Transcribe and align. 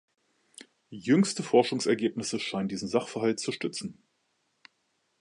Jüngste 0.89 1.43
Forschungsergebnisse 1.43 2.39
scheinen 2.39 2.67
diesen 2.67 2.87
Sachverhalt 2.87 3.39
zu 3.39 3.51
stützen. 3.51 4.01